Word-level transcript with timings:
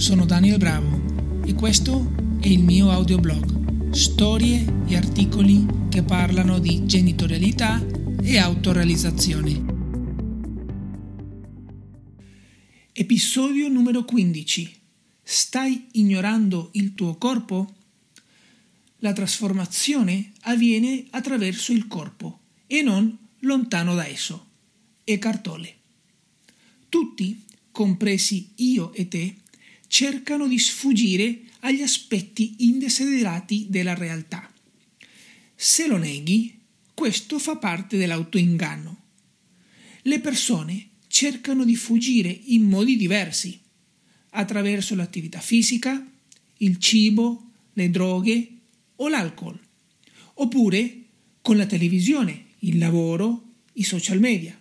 sono 0.00 0.24
Daniel 0.24 0.56
Bravo 0.56 1.42
e 1.44 1.52
questo 1.52 2.10
è 2.40 2.46
il 2.46 2.62
mio 2.62 2.90
audioblog, 2.90 3.90
storie 3.90 4.84
e 4.86 4.96
articoli 4.96 5.66
che 5.90 6.02
parlano 6.02 6.58
di 6.58 6.86
genitorialità 6.86 7.86
e 8.22 8.38
autorealizzazione. 8.38 9.62
Episodio 12.92 13.68
numero 13.68 14.06
15. 14.06 14.74
Stai 15.22 15.88
ignorando 15.92 16.70
il 16.72 16.94
tuo 16.94 17.16
corpo? 17.16 17.74
La 19.00 19.12
trasformazione 19.12 20.32
avviene 20.40 21.04
attraverso 21.10 21.72
il 21.72 21.86
corpo 21.86 22.40
e 22.66 22.80
non 22.80 23.14
lontano 23.40 23.94
da 23.94 24.06
esso. 24.06 24.46
E 25.04 25.18
Cartole. 25.18 25.76
Tutti, 26.88 27.44
compresi 27.70 28.52
io 28.56 28.94
e 28.94 29.06
te, 29.06 29.34
cercano 29.90 30.46
di 30.46 30.56
sfuggire 30.56 31.40
agli 31.60 31.82
aspetti 31.82 32.54
indesiderati 32.58 33.66
della 33.68 33.94
realtà. 33.94 34.48
Se 35.52 35.88
lo 35.88 35.96
neghi, 35.96 36.60
questo 36.94 37.40
fa 37.40 37.56
parte 37.56 37.96
dell'autoinganno. 37.96 38.98
Le 40.02 40.20
persone 40.20 40.90
cercano 41.08 41.64
di 41.64 41.74
fuggire 41.74 42.28
in 42.28 42.68
modi 42.68 42.96
diversi, 42.96 43.58
attraverso 44.30 44.94
l'attività 44.94 45.40
fisica, 45.40 46.08
il 46.58 46.78
cibo, 46.78 47.50
le 47.72 47.90
droghe 47.90 48.48
o 48.94 49.08
l'alcol, 49.08 49.58
oppure 50.34 51.02
con 51.42 51.56
la 51.56 51.66
televisione, 51.66 52.44
il 52.60 52.78
lavoro, 52.78 53.54
i 53.72 53.82
social 53.82 54.20
media, 54.20 54.56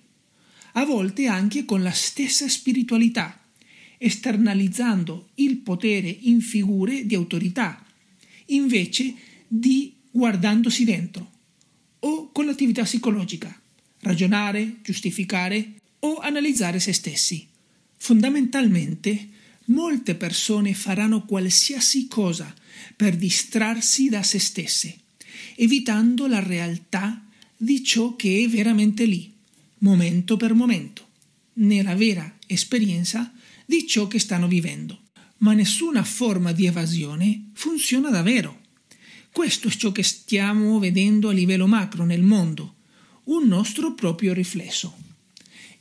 a 0.73 0.85
volte 0.85 1.27
anche 1.27 1.65
con 1.65 1.83
la 1.83 1.91
stessa 1.91 2.49
spiritualità, 2.49 3.38
esternalizzando 3.99 5.29
il 5.35 5.57
potere 5.57 6.09
in 6.21 6.41
figure 6.41 7.05
di 7.05 7.13
autorità, 7.13 7.85
invece 8.47 9.13
di 9.47 9.93
guardandosi 10.09 10.85
dentro, 10.85 11.31
o 11.99 12.31
con 12.31 12.45
l'attività 12.45 12.83
psicologica, 12.83 13.61
ragionare, 13.99 14.77
giustificare 14.81 15.73
o 15.99 16.17
analizzare 16.17 16.79
se 16.79 16.93
stessi. 16.93 17.45
Fondamentalmente, 17.97 19.27
molte 19.65 20.15
persone 20.15 20.73
faranno 20.73 21.25
qualsiasi 21.25 22.07
cosa 22.07 22.53
per 22.95 23.17
distrarsi 23.17 24.07
da 24.07 24.23
se 24.23 24.39
stesse, 24.39 24.97
evitando 25.55 26.25
la 26.27 26.39
realtà 26.39 27.21
di 27.57 27.83
ciò 27.83 28.15
che 28.15 28.45
è 28.45 28.47
veramente 28.47 29.03
lì, 29.03 29.31
momento 29.79 30.37
per 30.37 30.53
momento, 30.53 31.07
nella 31.55 31.95
vera 31.95 32.37
esperienza 32.47 33.33
di 33.69 33.85
ciò 33.85 34.07
che 34.07 34.17
stanno 34.17 34.47
vivendo. 34.47 34.99
Ma 35.37 35.53
nessuna 35.53 36.03
forma 36.03 36.53
di 36.53 36.65
evasione 36.65 37.51
funziona 37.53 38.09
davvero. 38.09 38.61
Questo 39.31 39.67
è 39.67 39.71
ciò 39.71 39.91
che 39.91 40.01
stiamo 40.01 40.79
vedendo 40.79 41.29
a 41.29 41.33
livello 41.33 41.67
macro 41.67 42.03
nel 42.03 42.23
mondo, 42.23 42.77
un 43.25 43.47
nostro 43.47 43.93
proprio 43.93 44.33
riflesso. 44.33 44.97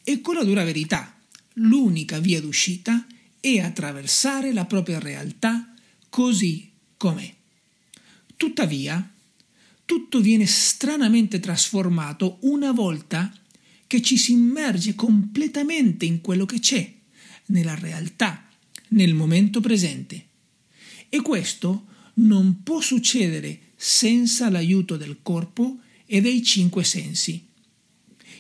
Ecco 0.05 0.35
la 0.35 0.45
dura 0.45 0.65
verità. 0.65 1.19
L'unica 1.55 2.19
via 2.19 2.43
d'uscita 2.43 3.07
è 3.41 3.59
attraversare 3.59 4.53
la 4.53 4.67
propria 4.67 4.99
realtà 4.99 5.73
così 6.11 6.71
com'è. 6.99 7.35
Tuttavia, 8.37 9.15
tutto 9.87 10.21
viene 10.21 10.45
stranamente 10.45 11.41
trasformato 11.41 12.37
una 12.43 12.73
volta 12.73 13.33
che 13.87 14.03
ci 14.03 14.19
si 14.19 14.33
immerge 14.33 14.95
completamente 14.95 16.05
in 16.05 16.21
quello 16.21 16.45
che 16.45 16.61
c'è 16.61 16.97
nella 17.49 17.75
realtà, 17.75 18.47
nel 18.89 19.15
momento 19.15 19.61
presente. 19.61 20.27
E 21.09 21.21
questo 21.23 21.87
non 22.15 22.63
può 22.63 22.81
succedere 22.81 23.61
senza 23.77 24.51
l'aiuto 24.51 24.97
del 24.97 25.19
corpo 25.23 25.79
e 26.07 26.21
dei 26.21 26.43
cinque 26.43 26.85
sensi. 26.85 27.47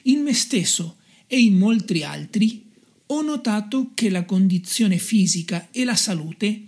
In 0.05 0.22
me 0.22 0.32
stesso 0.34 0.97
e 1.27 1.41
in 1.41 1.56
molti 1.56 2.03
altri 2.03 2.65
ho 3.06 3.22
notato 3.22 3.93
che 3.94 4.10
la 4.10 4.25
condizione 4.25 4.99
fisica 4.99 5.69
e 5.71 5.84
la 5.84 5.97
salute 5.97 6.62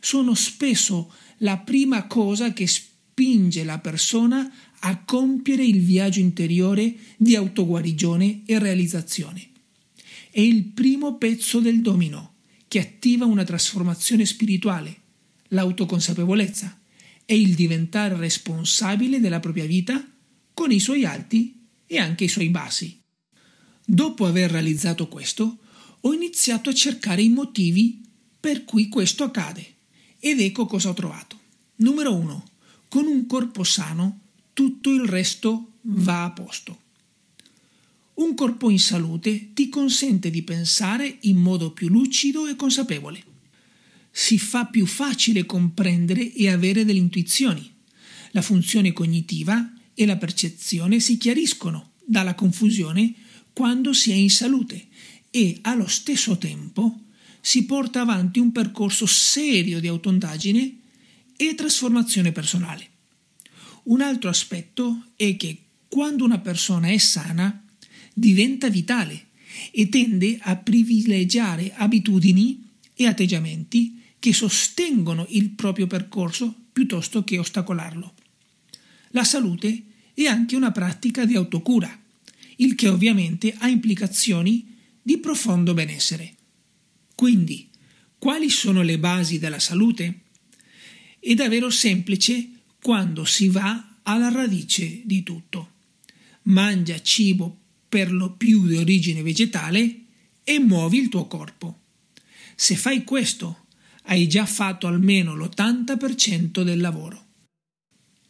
sono 0.00 0.34
spesso 0.34 1.12
la 1.38 1.58
prima 1.58 2.06
cosa 2.06 2.52
che 2.52 2.66
spinge 2.66 3.64
la 3.64 3.78
persona 3.78 4.50
a 4.80 4.98
compiere 5.04 5.64
il 5.64 5.80
viaggio 5.80 6.20
interiore 6.20 6.94
di 7.16 7.36
autoguarigione 7.36 8.42
e 8.46 8.58
realizzazione 8.58 9.51
è 10.32 10.40
il 10.40 10.64
primo 10.64 11.18
pezzo 11.18 11.60
del 11.60 11.82
domino 11.82 12.36
che 12.66 12.80
attiva 12.80 13.26
una 13.26 13.44
trasformazione 13.44 14.24
spirituale, 14.24 15.00
l'autoconsapevolezza 15.48 16.80
e 17.26 17.38
il 17.38 17.54
diventare 17.54 18.16
responsabile 18.16 19.20
della 19.20 19.40
propria 19.40 19.66
vita 19.66 20.02
con 20.54 20.72
i 20.72 20.80
suoi 20.80 21.04
alti 21.04 21.66
e 21.86 21.98
anche 21.98 22.24
i 22.24 22.28
suoi 22.28 22.48
bassi. 22.48 22.98
Dopo 23.84 24.24
aver 24.24 24.50
realizzato 24.50 25.06
questo, 25.06 25.58
ho 26.00 26.12
iniziato 26.14 26.70
a 26.70 26.74
cercare 26.74 27.20
i 27.20 27.28
motivi 27.28 28.00
per 28.40 28.64
cui 28.64 28.88
questo 28.88 29.24
accade 29.24 29.74
ed 30.18 30.40
ecco 30.40 30.64
cosa 30.64 30.88
ho 30.88 30.94
trovato. 30.94 31.38
Numero 31.76 32.14
1. 32.14 32.44
Con 32.88 33.06
un 33.06 33.26
corpo 33.26 33.64
sano 33.64 34.20
tutto 34.54 34.90
il 34.90 35.04
resto 35.04 35.72
va 35.82 36.24
a 36.24 36.30
posto. 36.30 36.81
Un 38.22 38.36
corpo 38.36 38.70
in 38.70 38.78
salute 38.78 39.52
ti 39.52 39.68
consente 39.68 40.30
di 40.30 40.42
pensare 40.42 41.18
in 41.22 41.38
modo 41.38 41.72
più 41.72 41.88
lucido 41.88 42.46
e 42.46 42.54
consapevole. 42.54 43.20
Si 44.12 44.38
fa 44.38 44.66
più 44.66 44.86
facile 44.86 45.44
comprendere 45.44 46.32
e 46.32 46.48
avere 46.48 46.84
delle 46.84 47.00
intuizioni. 47.00 47.68
La 48.30 48.40
funzione 48.40 48.92
cognitiva 48.92 49.72
e 49.92 50.06
la 50.06 50.16
percezione 50.16 51.00
si 51.00 51.18
chiariscono 51.18 51.94
dalla 52.04 52.36
confusione 52.36 53.12
quando 53.52 53.92
si 53.92 54.12
è 54.12 54.14
in 54.14 54.30
salute 54.30 54.86
e 55.28 55.58
allo 55.62 55.88
stesso 55.88 56.38
tempo 56.38 57.00
si 57.40 57.64
porta 57.64 58.02
avanti 58.02 58.38
un 58.38 58.52
percorso 58.52 59.04
serio 59.04 59.80
di 59.80 59.88
autoindagine 59.88 60.78
e 61.36 61.54
trasformazione 61.56 62.30
personale. 62.30 62.88
Un 63.84 64.00
altro 64.00 64.30
aspetto 64.30 65.06
è 65.16 65.34
che 65.34 65.58
quando 65.88 66.24
una 66.24 66.38
persona 66.38 66.86
è 66.86 66.98
sana 66.98 67.61
diventa 68.12 68.68
vitale 68.68 69.28
e 69.70 69.88
tende 69.88 70.38
a 70.40 70.56
privilegiare 70.56 71.72
abitudini 71.74 72.68
e 72.94 73.06
atteggiamenti 73.06 74.00
che 74.18 74.32
sostengono 74.32 75.26
il 75.30 75.50
proprio 75.50 75.86
percorso 75.86 76.54
piuttosto 76.72 77.24
che 77.24 77.38
ostacolarlo. 77.38 78.14
La 79.10 79.24
salute 79.24 79.84
è 80.14 80.24
anche 80.24 80.56
una 80.56 80.70
pratica 80.70 81.24
di 81.24 81.34
autocura, 81.34 82.00
il 82.56 82.74
che 82.74 82.88
ovviamente 82.88 83.54
ha 83.58 83.68
implicazioni 83.68 84.76
di 85.02 85.18
profondo 85.18 85.74
benessere. 85.74 86.34
Quindi, 87.14 87.68
quali 88.18 88.48
sono 88.48 88.82
le 88.82 88.98
basi 88.98 89.38
della 89.38 89.58
salute? 89.58 90.20
È 91.18 91.34
davvero 91.34 91.70
semplice 91.70 92.48
quando 92.80 93.24
si 93.24 93.48
va 93.48 93.98
alla 94.02 94.28
radice 94.28 95.02
di 95.04 95.22
tutto. 95.22 95.70
Mangia 96.42 97.00
cibo 97.00 97.61
per 97.92 98.10
lo 98.10 98.36
più 98.36 98.66
di 98.66 98.76
origine 98.76 99.20
vegetale 99.20 100.04
e 100.42 100.58
muovi 100.58 100.96
il 100.96 101.10
tuo 101.10 101.26
corpo. 101.26 101.80
Se 102.56 102.74
fai 102.74 103.04
questo, 103.04 103.66
hai 104.04 104.26
già 104.28 104.46
fatto 104.46 104.86
almeno 104.86 105.36
l'80% 105.36 106.62
del 106.62 106.80
lavoro. 106.80 107.26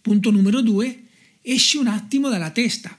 Punto 0.00 0.32
numero 0.32 0.62
2. 0.62 1.04
Esci 1.42 1.76
un 1.76 1.86
attimo 1.86 2.28
dalla 2.28 2.50
testa. 2.50 2.98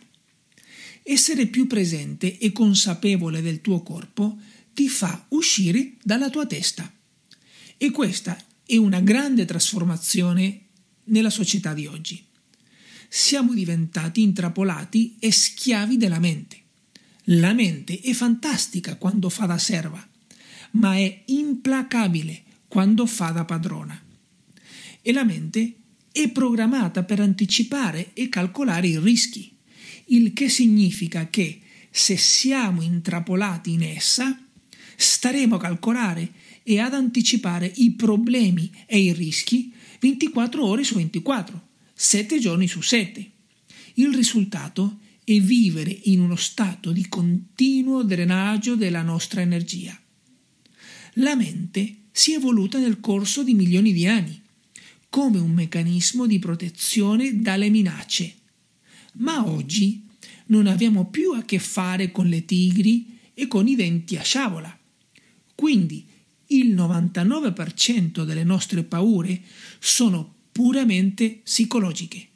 Essere 1.04 1.48
più 1.48 1.68
presente 1.68 2.38
e 2.38 2.54
consapevole 2.54 3.42
del 3.42 3.60
tuo 3.60 3.84
corpo 3.84 4.38
ti 4.74 4.88
fa 4.88 5.26
uscire 5.32 5.96
dalla 6.02 6.30
tua 6.30 6.46
testa. 6.46 6.90
E 7.76 7.92
questa 7.92 8.42
è 8.66 8.78
una 8.78 9.02
grande 9.02 9.44
trasformazione 9.44 10.68
nella 11.08 11.30
società 11.30 11.74
di 11.74 11.88
oggi 11.88 12.32
siamo 13.16 13.54
diventati 13.54 14.24
intrappolati 14.24 15.18
e 15.20 15.32
schiavi 15.32 15.98
della 15.98 16.18
mente. 16.18 16.62
La 17.26 17.54
mente 17.54 18.00
è 18.00 18.12
fantastica 18.12 18.96
quando 18.96 19.30
fa 19.30 19.46
da 19.46 19.60
serva, 19.60 20.04
ma 20.72 20.96
è 20.96 21.22
implacabile 21.26 22.42
quando 22.68 23.06
fa 23.06 23.30
da 23.30 23.46
padrona. 23.46 24.02
E 25.00 25.12
la 25.12 25.24
mente 25.24 25.76
è 26.12 26.28
programmata 26.30 27.04
per 27.04 27.20
anticipare 27.20 28.14
e 28.14 28.30
calcolare 28.30 28.88
i 28.88 28.98
rischi, 28.98 29.56
il 30.06 30.34
che 30.34 30.50
significa 30.50 31.30
che 31.30 31.62
se 31.92 32.18
siamo 32.18 32.82
intrappolati 32.82 33.74
in 33.74 33.84
essa, 33.84 34.44
staremo 34.96 35.58
a 35.58 35.60
calcolare 35.60 36.32
e 36.64 36.80
ad 36.80 36.96
anticipare 36.96 37.72
i 37.76 37.92
problemi 37.92 38.72
e 38.88 38.98
i 38.98 39.14
rischi 39.14 39.72
24 40.00 40.66
ore 40.66 40.84
su 40.84 40.96
24 40.96 41.68
sette 42.04 42.38
giorni 42.38 42.68
su 42.68 42.82
sette. 42.82 43.32
Il 43.94 44.14
risultato 44.14 45.00
è 45.24 45.40
vivere 45.40 45.98
in 46.04 46.20
uno 46.20 46.36
stato 46.36 46.92
di 46.92 47.08
continuo 47.08 48.04
drenaggio 48.04 48.76
della 48.76 49.02
nostra 49.02 49.40
energia. 49.40 49.98
La 51.16 51.36
mente 51.38 52.08
si 52.12 52.34
è 52.34 52.36
evoluta 52.36 52.78
nel 52.78 53.00
corso 53.00 53.42
di 53.42 53.54
milioni 53.54 53.94
di 53.94 54.06
anni, 54.06 54.42
come 55.10 55.40
un 55.40 55.52
meccanismo 55.52 56.28
di 56.28 56.40
protezione 56.40 57.40
dalle 57.40 57.70
minacce. 57.70 58.36
Ma 59.14 59.48
oggi 59.48 60.06
non 60.48 60.68
abbiamo 60.68 61.10
più 61.10 61.32
a 61.32 61.44
che 61.44 61.58
fare 61.58 62.12
con 62.12 62.28
le 62.28 62.44
tigri 62.44 63.18
e 63.34 63.48
con 63.48 63.66
i 63.66 63.76
denti 63.76 64.18
a 64.18 64.24
sciabola. 64.24 64.78
Quindi 65.56 66.06
il 66.48 66.76
99% 66.76 68.26
delle 68.26 68.44
nostre 68.44 68.84
paure 68.84 69.42
sono 69.80 70.33
puramente 70.54 71.42
psicologiche 71.44 72.28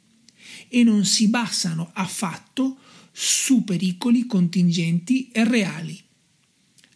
e 0.68 0.82
non 0.82 1.06
si 1.06 1.28
basano 1.28 1.90
affatto 1.94 2.76
su 3.12 3.64
pericoli 3.64 4.26
contingenti 4.26 5.30
e 5.32 5.44
reali. 5.44 5.98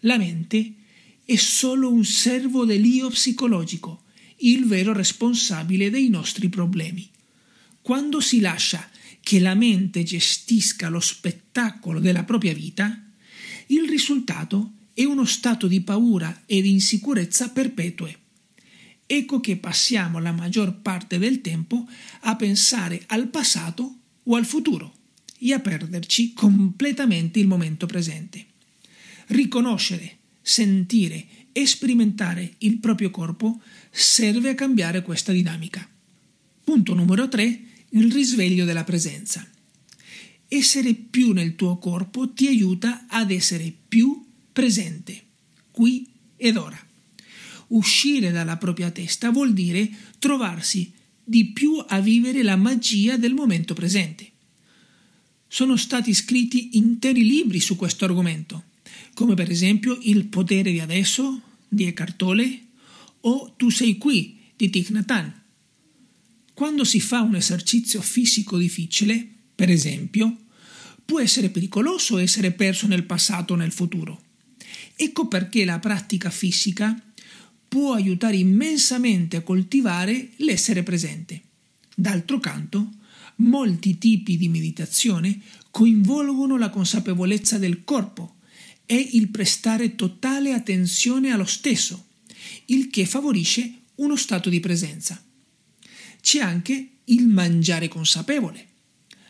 La 0.00 0.18
mente 0.18 0.74
è 1.24 1.36
solo 1.36 1.90
un 1.90 2.04
servo 2.04 2.64
dell'io 2.64 3.08
psicologico, 3.08 4.02
il 4.38 4.66
vero 4.66 4.92
responsabile 4.92 5.88
dei 5.88 6.08
nostri 6.08 6.48
problemi. 6.48 7.08
Quando 7.80 8.20
si 8.20 8.40
lascia 8.40 8.90
che 9.20 9.38
la 9.38 9.54
mente 9.54 10.02
gestisca 10.02 10.88
lo 10.88 11.00
spettacolo 11.00 12.00
della 12.00 12.24
propria 12.24 12.52
vita, 12.52 13.04
il 13.68 13.88
risultato 13.88 14.72
è 14.92 15.04
uno 15.04 15.24
stato 15.24 15.66
di 15.66 15.80
paura 15.80 16.42
e 16.44 16.60
di 16.60 16.70
insicurezza 16.70 17.50
perpetue. 17.50 18.18
Ecco 19.14 19.40
che 19.40 19.58
passiamo 19.58 20.20
la 20.20 20.32
maggior 20.32 20.80
parte 20.80 21.18
del 21.18 21.42
tempo 21.42 21.86
a 22.20 22.34
pensare 22.34 23.02
al 23.08 23.28
passato 23.28 23.96
o 24.22 24.36
al 24.36 24.46
futuro 24.46 24.94
e 25.38 25.52
a 25.52 25.60
perderci 25.60 26.32
completamente 26.32 27.38
il 27.38 27.46
momento 27.46 27.84
presente. 27.84 28.46
Riconoscere, 29.26 30.16
sentire 30.40 31.26
e 31.52 31.66
sperimentare 31.66 32.54
il 32.60 32.78
proprio 32.78 33.10
corpo 33.10 33.60
serve 33.90 34.48
a 34.48 34.54
cambiare 34.54 35.02
questa 35.02 35.30
dinamica. 35.32 35.86
Punto 36.64 36.94
numero 36.94 37.28
3. 37.28 37.60
Il 37.90 38.10
risveglio 38.10 38.64
della 38.64 38.84
presenza. 38.84 39.46
Essere 40.48 40.94
più 40.94 41.32
nel 41.32 41.54
tuo 41.54 41.76
corpo 41.76 42.32
ti 42.32 42.46
aiuta 42.46 43.04
ad 43.08 43.30
essere 43.30 43.74
più 43.88 44.24
presente, 44.50 45.22
qui 45.70 46.08
ed 46.34 46.56
ora. 46.56 46.91
Uscire 47.72 48.30
dalla 48.30 48.56
propria 48.58 48.90
testa 48.90 49.30
vuol 49.30 49.52
dire 49.52 49.88
trovarsi 50.18 50.92
di 51.24 51.46
più 51.52 51.82
a 51.86 52.00
vivere 52.00 52.42
la 52.42 52.56
magia 52.56 53.16
del 53.16 53.32
momento 53.32 53.72
presente. 53.74 54.30
Sono 55.48 55.76
stati 55.76 56.12
scritti 56.12 56.76
interi 56.76 57.24
libri 57.24 57.60
su 57.60 57.76
questo 57.76 58.04
argomento, 58.04 58.64
come 59.14 59.34
per 59.34 59.50
esempio 59.50 59.98
Il 60.02 60.26
potere 60.26 60.70
di 60.70 60.80
adesso 60.80 61.40
di 61.68 61.84
Eckhart 61.84 62.16
Tolle 62.16 62.60
o 63.20 63.54
Tu 63.56 63.70
sei 63.70 63.96
qui 63.96 64.38
di 64.56 64.68
Thich 64.68 64.90
Nhat 64.90 65.10
Hanh. 65.10 65.40
Quando 66.54 66.84
si 66.84 67.00
fa 67.00 67.22
un 67.22 67.36
esercizio 67.36 68.02
fisico 68.02 68.58
difficile, 68.58 69.26
per 69.54 69.70
esempio, 69.70 70.36
può 71.04 71.20
essere 71.20 71.48
pericoloso 71.48 72.18
essere 72.18 72.52
perso 72.52 72.86
nel 72.86 73.04
passato 73.04 73.54
o 73.54 73.56
nel 73.56 73.72
futuro. 73.72 74.20
Ecco 74.94 75.26
perché 75.26 75.64
la 75.64 75.78
pratica 75.78 76.30
fisica 76.30 77.11
può 77.72 77.94
aiutare 77.94 78.36
immensamente 78.36 79.38
a 79.38 79.40
coltivare 79.40 80.32
l'essere 80.36 80.82
presente. 80.82 81.40
D'altro 81.94 82.38
canto, 82.38 82.90
molti 83.36 83.96
tipi 83.96 84.36
di 84.36 84.50
meditazione 84.50 85.40
coinvolgono 85.70 86.58
la 86.58 86.68
consapevolezza 86.68 87.56
del 87.56 87.82
corpo 87.82 88.40
e 88.84 88.96
il 89.12 89.28
prestare 89.28 89.94
totale 89.94 90.52
attenzione 90.52 91.30
allo 91.30 91.46
stesso, 91.46 92.08
il 92.66 92.90
che 92.90 93.06
favorisce 93.06 93.72
uno 93.94 94.16
stato 94.16 94.50
di 94.50 94.60
presenza. 94.60 95.24
C'è 96.20 96.40
anche 96.40 96.88
il 97.04 97.26
mangiare 97.26 97.88
consapevole. 97.88 98.66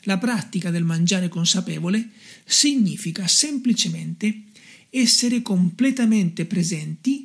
La 0.00 0.18
pratica 0.18 0.72
del 0.72 0.82
mangiare 0.82 1.28
consapevole 1.28 2.10
significa 2.44 3.28
semplicemente 3.28 4.46
essere 4.90 5.42
completamente 5.42 6.44
presenti 6.44 7.21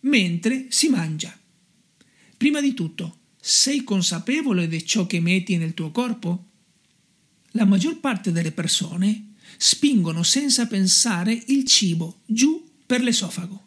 mentre 0.00 0.66
si 0.68 0.88
mangia. 0.88 1.36
Prima 2.36 2.60
di 2.60 2.74
tutto, 2.74 3.18
sei 3.40 3.82
consapevole 3.84 4.68
di 4.68 4.84
ciò 4.84 5.06
che 5.06 5.20
metti 5.20 5.56
nel 5.56 5.74
tuo 5.74 5.90
corpo? 5.90 6.44
La 7.52 7.64
maggior 7.64 7.98
parte 7.98 8.30
delle 8.30 8.52
persone 8.52 9.32
spingono 9.56 10.22
senza 10.22 10.66
pensare 10.66 11.42
il 11.46 11.64
cibo 11.64 12.20
giù 12.26 12.64
per 12.86 13.02
l'esofago 13.02 13.64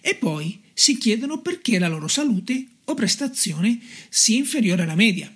e 0.00 0.14
poi 0.14 0.60
si 0.72 0.98
chiedono 0.98 1.40
perché 1.40 1.78
la 1.78 1.88
loro 1.88 2.08
salute 2.08 2.66
o 2.84 2.94
prestazione 2.94 3.78
sia 4.08 4.36
inferiore 4.36 4.82
alla 4.82 4.94
media. 4.94 5.32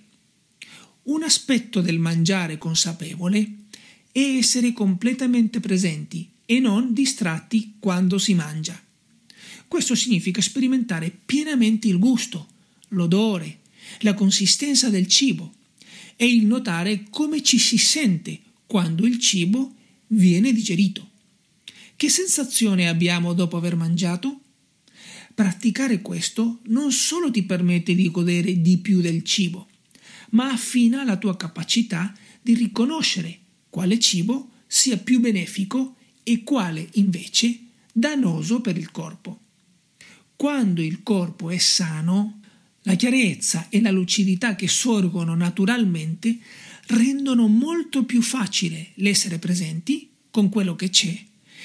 Un 1.05 1.23
aspetto 1.23 1.81
del 1.81 1.99
mangiare 1.99 2.59
consapevole 2.59 3.57
è 4.11 4.21
essere 4.21 4.73
completamente 4.73 5.61
presenti 5.61 6.31
e 6.47 6.61
non 6.61 6.93
distratti 6.93 7.77
quando 7.79 8.19
si 8.19 8.35
mangia. 8.35 8.81
Questo 9.75 9.97
significa 9.97 10.41
sperimentare 10.41 11.11
pienamente 11.11 11.89
il 11.89 11.99
gusto, 11.99 12.47
l'odore, 12.91 13.59
la 14.03 14.15
consistenza 14.15 14.89
del 14.89 15.09
cibo 15.09 15.53
e 16.15 16.33
il 16.33 16.47
notare 16.47 17.07
come 17.11 17.43
ci 17.43 17.59
si 17.59 17.77
sente 17.77 18.41
quando 18.69 19.05
il 19.05 19.19
cibo 19.19 19.75
viene 20.07 20.53
digerito. 20.53 21.11
Che 21.97 22.09
sensazione 22.09 22.87
abbiamo 22.87 23.33
dopo 23.33 23.57
aver 23.57 23.75
mangiato? 23.75 24.43
Praticare 25.35 26.01
questo 26.01 26.61
non 26.67 26.93
solo 26.93 27.33
ti 27.33 27.43
permette 27.43 27.97
di 27.97 28.09
godere 28.13 28.61
di 28.61 28.79
più 28.79 29.01
del 29.01 29.25
cibo, 29.25 29.67
ma 30.31 30.53
affina 30.53 31.03
la 31.03 31.17
tua 31.17 31.37
capacità 31.37 32.17
di 32.41 32.55
riconoscere 32.55 33.41
quale 33.71 33.99
cibo 33.99 34.51
sia 34.69 34.99
più 34.99 35.19
benefico 35.19 35.97
e 36.23 36.45
quale 36.45 36.89
invece 36.93 37.59
dannoso 37.93 38.61
per 38.61 38.77
il 38.77 38.93
corpo. 38.93 39.41
Quando 40.45 40.83
il 40.83 41.03
corpo 41.03 41.49
è 41.49 41.57
sano, 41.57 42.41
la 42.83 42.97
chiarezza 42.97 43.69
e 43.71 43.81
la 43.81 43.91
lucidità 43.91 44.55
che 44.57 44.69
sorgono 44.69 45.35
naturalmente 45.35 46.37
rendono 46.89 47.49
molto 47.49 48.05
più 48.05 48.21
facile 48.21 48.91
l'essere 48.97 49.39
presenti 49.39 50.11
con 50.31 50.51
quello 50.51 50.77
che 50.77 50.91
c'è 50.91 51.19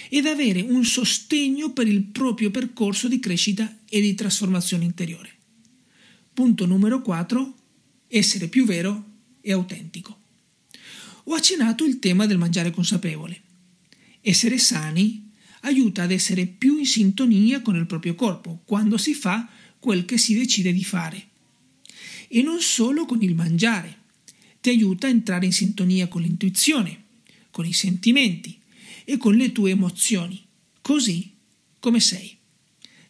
ed 0.07 0.25
avere 0.27 0.61
un 0.61 0.85
sostegno 0.85 1.73
per 1.73 1.89
il 1.89 2.03
proprio 2.03 2.51
percorso 2.51 3.09
di 3.09 3.19
crescita 3.19 3.79
e 3.89 3.99
di 3.99 4.15
trasformazione 4.15 4.85
interiore. 4.85 5.29
Punto 6.33 6.65
numero 6.65 7.01
4. 7.01 7.55
Essere 8.07 8.47
più 8.47 8.63
vero 8.63 9.03
e 9.41 9.51
autentico. 9.51 10.17
Ho 11.25 11.33
accennato 11.33 11.83
il 11.83 11.99
tema 11.99 12.25
del 12.25 12.37
mangiare 12.37 12.71
consapevole. 12.71 13.41
Essere 14.21 14.57
sani 14.57 15.28
aiuta 15.61 16.03
ad 16.03 16.11
essere 16.11 16.45
più 16.45 16.77
in 16.77 16.85
sintonia 16.85 17.61
con 17.61 17.75
il 17.75 17.85
proprio 17.85 18.15
corpo 18.15 18.61
quando 18.65 18.97
si 18.97 19.13
fa 19.13 19.49
quel 19.79 20.05
che 20.05 20.17
si 20.17 20.33
decide 20.33 20.71
di 20.71 20.83
fare. 20.83 21.27
E 22.27 22.41
non 22.41 22.61
solo 22.61 23.05
con 23.05 23.21
il 23.21 23.35
mangiare, 23.35 23.97
ti 24.61 24.69
aiuta 24.69 25.07
a 25.07 25.09
entrare 25.09 25.45
in 25.45 25.53
sintonia 25.53 26.07
con 26.07 26.21
l'intuizione, 26.21 27.05
con 27.51 27.65
i 27.65 27.73
sentimenti 27.73 28.59
e 29.03 29.17
con 29.17 29.35
le 29.35 29.51
tue 29.51 29.71
emozioni, 29.71 30.41
così 30.81 31.33
come 31.79 31.99
sei. 31.99 32.37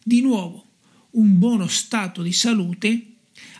Di 0.03 0.21
nuovo, 0.21 0.67
un 1.11 1.37
buono 1.37 1.67
stato 1.67 2.21
di 2.21 2.31
salute, 2.31 3.05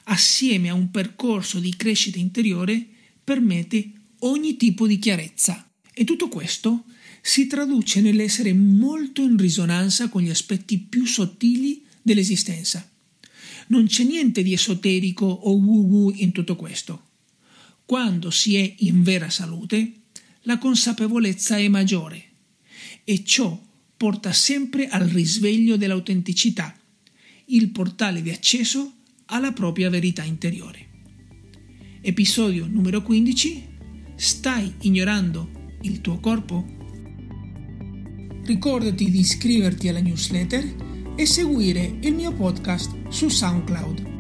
assieme 0.06 0.70
a 0.70 0.74
un 0.74 0.92
percorso 0.92 1.60
di 1.60 1.76
crescita 1.76 2.20
interiore, 2.20 2.88
permette 3.24 3.92
ogni 4.20 4.56
tipo 4.56 4.88
di 4.88 4.98
chiarezza. 4.98 5.70
E 5.94 6.04
tutto 6.04 6.30
questo 6.30 6.86
si 7.22 7.48
traduce 7.48 8.02
nell'essere 8.02 8.54
molto 8.54 9.22
in 9.22 9.38
risonanza 9.38 10.10
con 10.10 10.22
gli 10.22 10.30
aspetti 10.30 10.78
più 10.78 11.06
sottili 11.06 11.84
dell'esistenza. 12.02 12.90
Non 13.68 13.86
c'è 13.86 14.04
niente 14.04 14.42
di 14.42 14.54
esoterico 14.54 15.26
o 15.26 15.54
woo-woo 15.56 16.14
in 16.16 16.32
tutto 16.32 16.56
questo. 16.56 17.08
Quando 17.86 18.30
si 18.30 18.56
è 18.56 18.76
in 18.80 19.04
vera 19.04 19.30
salute, 19.30 19.94
la 20.44 20.58
consapevolezza 20.58 21.58
è 21.58 21.68
maggiore 21.68 22.24
e 23.04 23.24
ciò 23.24 23.60
porta 23.98 24.32
sempre 24.32 24.88
al 24.88 25.08
risveglio 25.08 25.76
dell'autenticità, 25.76 26.76
il 27.46 27.70
portale 27.70 28.22
di 28.22 28.30
accesso 28.30 28.94
alla 29.26 29.52
propria 29.52 29.90
verità 29.90 30.24
interiore. 30.24 30.88
Episodio 32.02 32.66
numero 32.66 33.02
15. 33.02 33.68
Stai 34.16 34.74
ignorando 34.82 35.78
il 35.82 36.02
tuo 36.02 36.20
corpo? 36.20 36.79
Ricordati 38.50 39.12
di 39.12 39.20
iscriverti 39.20 39.90
alla 39.90 40.00
newsletter 40.00 41.14
e 41.16 41.28
seguire 41.28 41.98
il 42.02 42.16
mio 42.16 42.34
podcast 42.34 43.10
su 43.10 43.30
SoundCloud. 43.30 44.19